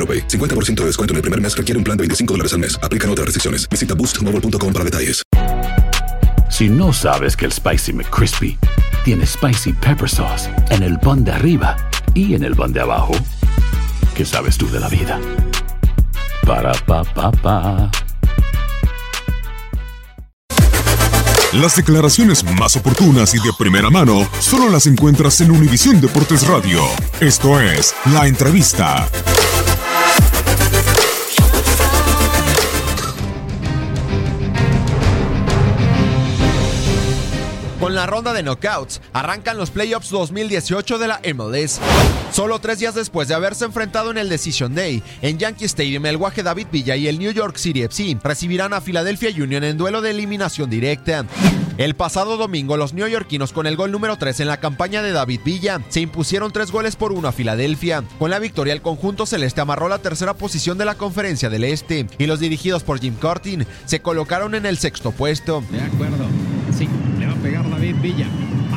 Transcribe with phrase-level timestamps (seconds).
[0.00, 0.26] AroPay.
[0.28, 2.78] 50% de descuento en el primer mes requiere un plan de 25 dólares al mes.
[2.82, 3.68] Aplican otras restricciones.
[3.68, 5.22] Visita boostmobile.com para detalles.
[6.50, 8.58] Si no sabes que el Spicy McCrispy
[9.04, 11.76] tiene Spicy Pepper Sauce en el pan de arriba
[12.12, 13.12] y en el pan de abajo,
[14.14, 15.18] ¿qué sabes tú de la vida?
[16.44, 17.90] Para, pa, pa, pa.
[21.52, 26.80] Las declaraciones más oportunas y de primera mano solo las encuentras en Univisión Deportes Radio.
[27.20, 29.08] Esto es La Entrevista.
[38.00, 41.78] La ronda de knockouts, arrancan los playoffs 2018 de la MLS.
[42.32, 46.16] Solo tres días después de haberse enfrentado en el Decision Day, en Yankee Stadium, el
[46.16, 50.00] Guaje David Villa y el New York City FC recibirán a Philadelphia Union en duelo
[50.00, 51.26] de eliminación directa.
[51.76, 55.40] El pasado domingo, los neoyorquinos con el gol número 3 en la campaña de David
[55.44, 58.02] Villa se impusieron tres goles por uno a Filadelfia.
[58.18, 62.06] Con la victoria, el conjunto celeste amarró la tercera posición de la conferencia del Este
[62.16, 65.62] y los dirigidos por Jim Curtin se colocaron en el sexto puesto.
[67.80, 68.26] David Villa.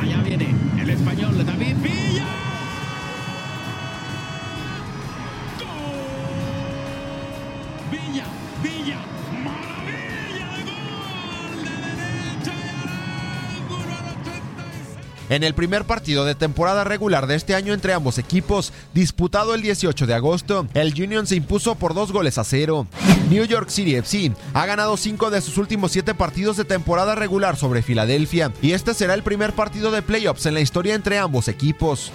[0.00, 2.03] Allá viene el español David Villa.
[15.34, 19.62] En el primer partido de temporada regular de este año entre ambos equipos, disputado el
[19.62, 22.86] 18 de agosto, el Union se impuso por dos goles a cero.
[23.30, 27.56] New York City FC ha ganado cinco de sus últimos siete partidos de temporada regular
[27.56, 31.48] sobre Filadelfia, y este será el primer partido de playoffs en la historia entre ambos
[31.48, 32.12] equipos.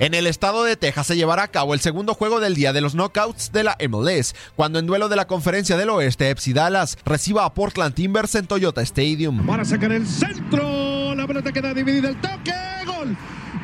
[0.00, 2.80] En el estado de Texas se llevará a cabo el segundo juego del día de
[2.80, 6.98] los knockouts de la MLS, cuando en duelo de la Conferencia del Oeste, FC Dallas
[7.04, 9.46] reciba a Portland Timbers en Toyota Stadium.
[9.46, 11.14] Para sacar el centro.
[11.14, 12.08] La pelota queda dividida.
[12.08, 12.52] El toque.
[12.84, 13.16] Gol.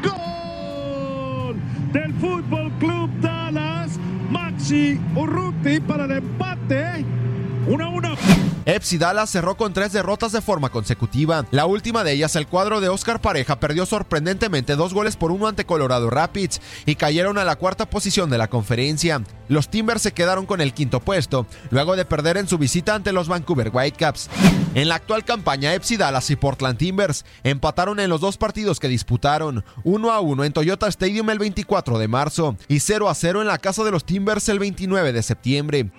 [0.04, 1.56] Gol
[1.92, 3.98] del Fútbol Club Dallas.
[4.30, 7.04] Maxi Urruti para el empate.
[7.66, 8.10] 1 a 1.
[8.66, 11.46] FC Dallas cerró con tres derrotas de forma consecutiva.
[11.50, 15.48] La última de ellas, el cuadro de Oscar Pareja perdió sorprendentemente dos goles por uno
[15.48, 19.22] ante Colorado Rapids y cayeron a la cuarta posición de la conferencia.
[19.48, 23.12] Los Timbers se quedaron con el quinto puesto, luego de perder en su visita ante
[23.12, 24.28] los Vancouver Whitecaps.
[24.74, 28.88] En la actual campaña, FC Dallas y Portland Timbers empataron en los dos partidos que
[28.88, 33.40] disputaron, 1 a 1 en Toyota Stadium el 24 de marzo y 0 a 0
[33.40, 35.90] en la casa de los Timbers el 29 de septiembre.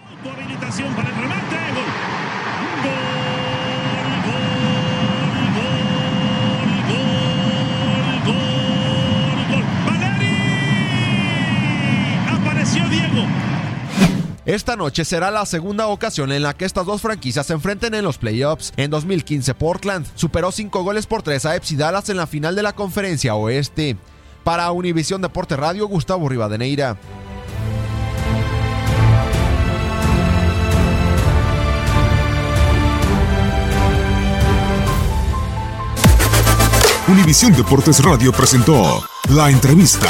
[14.51, 18.03] Esta noche será la segunda ocasión en la que estas dos franquicias se enfrenten en
[18.03, 18.73] los playoffs.
[18.75, 22.61] En 2015, Portland superó 5 goles por 3 a FC Dallas en la final de
[22.61, 23.95] la Conferencia Oeste.
[24.43, 26.97] Para Univisión Deporte Radio, Gustavo Rivadeneira.
[37.07, 40.09] Univisión Deportes Radio presentó La Entrevista.